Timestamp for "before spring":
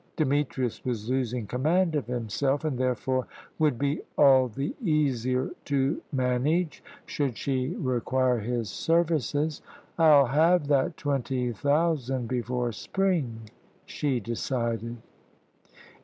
12.29-13.51